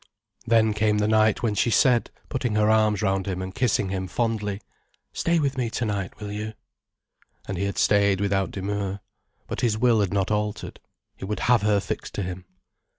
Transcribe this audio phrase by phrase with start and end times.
[0.47, 4.07] Then came the night when she said, putting her arms round him and kissing him
[4.07, 4.59] fondly:
[5.13, 6.53] "Stay with me to night, will you?"
[7.47, 9.01] And he had stayed without demur.
[9.45, 10.79] But his will had not altered.
[11.15, 12.45] He would have her fixed to him.